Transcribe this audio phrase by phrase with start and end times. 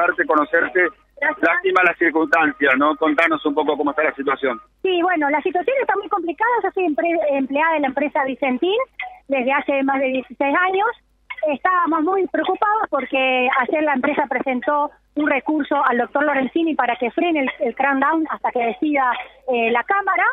[0.00, 0.88] saludarte, conocerte.
[1.20, 2.96] Lástima las circunstancias, ¿no?
[2.96, 4.58] Contanos un poco cómo está la situación.
[4.82, 6.50] Sí, bueno, la situación está muy complicada.
[6.62, 8.78] Yo soy empleada de la empresa Vicentín
[9.28, 10.86] desde hace más de 16 años.
[11.52, 17.10] Estábamos muy preocupados porque ayer la empresa presentó un recurso al doctor Lorenzini para que
[17.10, 19.12] frene el, el down hasta que decida
[19.52, 20.24] eh, la Cámara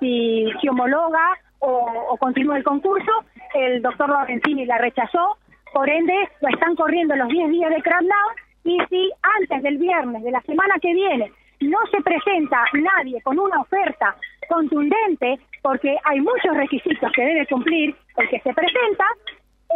[0.00, 3.12] si, si homologa o, o continúa el concurso.
[3.54, 5.38] El doctor Lorenzini la rechazó,
[5.72, 10.22] por ende lo están corriendo los 10 días de down y si antes del viernes
[10.22, 14.16] de la semana que viene no se presenta nadie con una oferta
[14.48, 19.04] contundente, porque hay muchos requisitos que debe cumplir el que se presenta,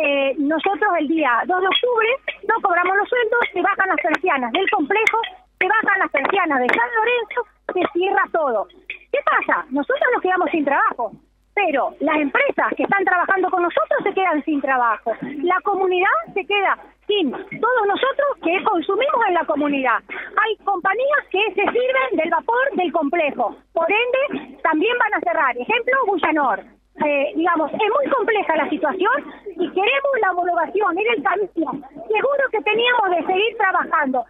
[0.03, 2.09] eh, nosotros el día 2 de octubre
[2.49, 5.19] no cobramos los sueldos, se bajan las persianas del complejo,
[5.59, 8.69] se bajan las persianas de San Lorenzo, se cierra todo.
[8.89, 9.65] ¿Qué pasa?
[9.71, 11.13] Nosotros nos quedamos sin trabajo,
[11.55, 15.15] pero las empresas que están trabajando con nosotros se quedan sin trabajo.
[15.43, 16.79] La comunidad se queda
[17.09, 19.99] todos nosotros que consumimos en la comunidad.
[20.09, 25.57] Hay compañías que se sirven del vapor del complejo, por ende también van a cerrar.
[25.57, 26.61] Ejemplo, Bullanor.
[27.05, 31.71] Eh, digamos, es muy compleja la situación y queremos la homologación, era el camino
[32.09, 34.25] seguro que teníamos de seguir trabajando.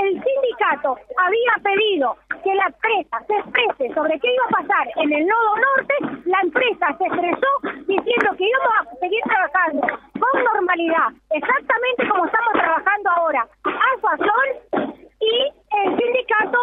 [0.00, 5.12] El sindicato había pedido que la empresa se exprese sobre qué iba a pasar en
[5.12, 7.50] el nodo norte, la empresa se expresó
[7.86, 9.80] diciendo que íbamos a seguir trabajando
[10.18, 14.84] con normalidad, exactamente como estamos trabajando ahora, a razón
[15.20, 16.58] y el sindicato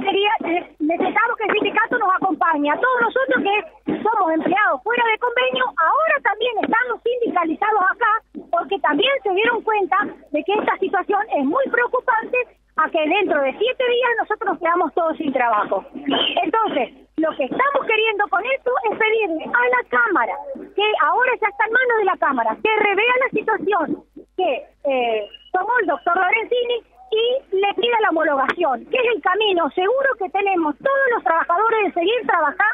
[0.00, 0.30] quería,
[0.78, 5.64] necesitamos que el sindicato nos acompañe, a todos nosotros que somos empleados fuera de convenio,
[5.64, 8.12] ahora también estamos sindicalizados acá,
[8.52, 9.96] porque también se dieron cuenta
[10.30, 12.36] de que esta situación es muy preocupante
[12.76, 15.84] a que dentro de siete días nosotros nos quedamos todos sin trabajo.
[15.94, 20.34] Entonces, lo que estamos queriendo con esto es pedirle a la Cámara,
[20.76, 24.04] que ahora ya está en manos de la Cámara, que revea la situación
[24.36, 26.82] que eh, tomó el doctor Lorenzini
[27.14, 31.84] y le pida la homologación, que es el camino seguro que tenemos todos los trabajadores
[31.86, 32.73] de seguir trabajando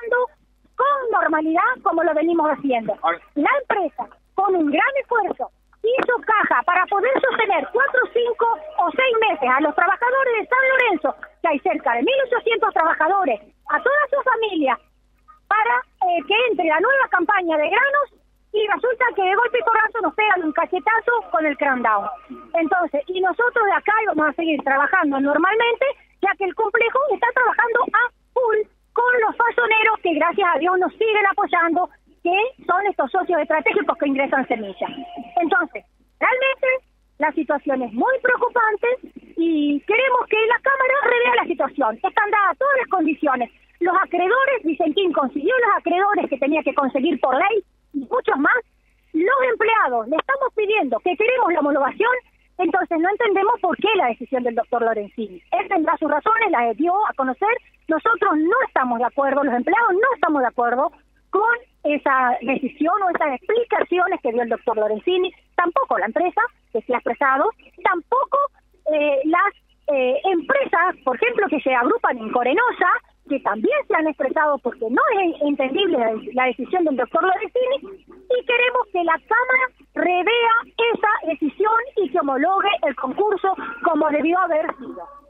[1.30, 2.94] normalidad como lo venimos haciendo.
[3.34, 5.50] La empresa, con un gran esfuerzo,
[5.82, 8.46] hizo caja para poder sostener cuatro, cinco
[8.78, 13.40] o seis meses a los trabajadores de San Lorenzo, que hay cerca de 1.800 trabajadores,
[13.70, 14.78] a toda su familia,
[15.46, 15.76] para
[16.10, 18.06] eh, que entre la nueva campaña de granos
[18.52, 22.08] y resulta que de golpe y porrazo nos pegan un cachetazo con el down.
[22.54, 25.86] Entonces, y nosotros de acá vamos a seguir trabajando normalmente,
[26.20, 28.58] ya que el complejo está trabajando a full
[28.92, 29.36] con los
[30.20, 31.88] gracias a Dios nos siguen apoyando,
[32.22, 32.36] que
[32.66, 34.90] son estos socios estratégicos que ingresan semillas.
[35.40, 35.82] Entonces,
[36.20, 36.68] realmente
[37.18, 38.86] la situación es muy preocupante
[39.36, 41.94] y queremos que la Cámara revea la situación.
[41.96, 43.50] Están dadas todas las condiciones.
[43.80, 47.64] Los acreedores, Vicentín consiguió los acreedores que tenía que conseguir por ley,
[47.94, 48.60] y muchos más,
[49.14, 52.12] los empleados le estamos pidiendo que queremos la homologación,
[52.58, 55.42] entonces no entendemos por qué la decisión del doctor Lorenzini.
[55.50, 57.56] Él tendrá sus razones, las dio a conocer,
[57.88, 58.39] nosotros no
[58.80, 60.90] estamos de acuerdo, los empleados no estamos de acuerdo
[61.28, 61.54] con
[61.84, 66.40] esa decisión o esas explicaciones que dio el doctor Lorenzini, tampoco la empresa
[66.72, 67.50] que se ha expresado,
[67.84, 68.38] tampoco
[68.90, 69.52] eh, las
[69.92, 72.88] eh, empresas, por ejemplo, que se agrupan en Corenosa,
[73.28, 75.98] que también se han expresado porque no es entendible
[76.32, 80.54] la, decisión del doctor Lorenzini y queremos que la Cámara revea
[80.94, 83.54] esa decisión y que homologue el concurso
[83.84, 85.20] como debió haber sido.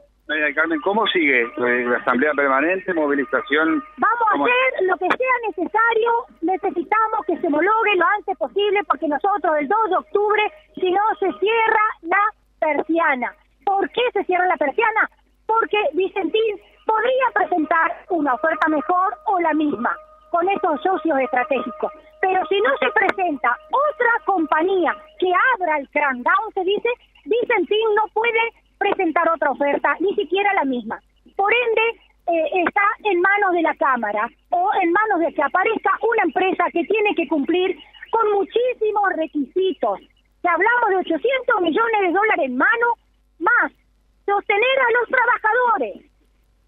[0.55, 3.83] Carmen, ¿cómo sigue la asamblea permanente, movilización?
[3.97, 6.11] Vamos a hacer lo que sea necesario,
[6.41, 10.43] necesitamos que se homologue lo antes posible porque nosotros el 2 de octubre,
[10.75, 12.23] si no se cierra la
[12.59, 13.33] persiana.
[13.65, 15.09] ¿Por qué se cierra la persiana?
[15.45, 19.95] Porque Vicentín podría presentar una oferta mejor o la misma
[20.29, 21.91] con estos socios estratégicos.
[22.21, 26.89] Pero si no se presenta otra compañía que abra el crackdown, se dice,
[27.25, 28.41] Vicentín no puede
[28.81, 30.99] presentar otra oferta, ni siquiera la misma.
[31.35, 32.01] Por ende,
[32.33, 36.65] eh, está en manos de la Cámara o en manos de que aparezca una empresa
[36.73, 37.77] que tiene que cumplir
[38.09, 39.99] con muchísimos requisitos.
[40.41, 42.87] Si hablamos de 800 millones de dólares en mano,
[43.39, 43.71] más
[44.25, 45.95] sostener a los trabajadores,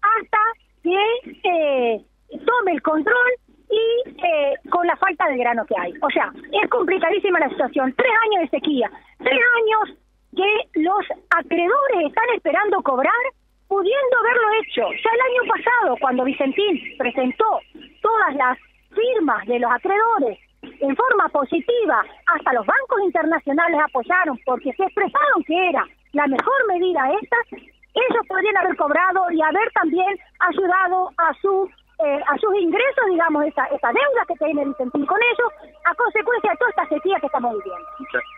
[0.02, 0.38] hasta
[0.82, 1.00] que
[1.42, 2.04] eh,
[2.46, 3.30] tome el control
[3.70, 5.92] y eh, con la falta de grano que hay.
[6.00, 6.32] O sea,
[6.62, 7.92] es complicadísima la situación.
[7.96, 9.98] Tres años de sequía, tres años
[10.34, 13.24] que los acreedores están esperando cobrar,
[13.68, 14.82] pudiendo haberlo hecho.
[14.82, 17.60] Ya el año pasado, cuando Vicentín presentó
[18.02, 18.58] todas las
[18.94, 20.38] firmas de los acreedores
[20.80, 26.66] en forma positiva, hasta los bancos internacionales apoyaron porque se expresaron que era la mejor
[26.68, 31.68] medida esta, ellos podrían haber cobrado y haber también ayudado a su
[32.04, 35.52] eh, a sus ingresos, digamos, esa, esa deuda que tiene Vicentín con ellos,
[35.84, 37.86] a consecuencia de toda esta sequía que estamos viviendo.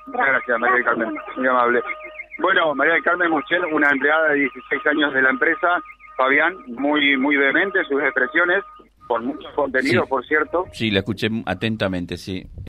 [0.06, 1.82] gracias, María Carmen, muy amable.
[2.38, 5.80] Bueno, María del Carmen Muchel, una empleada de 16 años de la empresa,
[6.16, 8.62] Fabián, muy muy vehemente sus expresiones,
[9.06, 10.08] con mucho contenido, Sí.
[10.10, 10.64] por cierto.
[10.72, 12.44] Sí, la escuché atentamente, sí.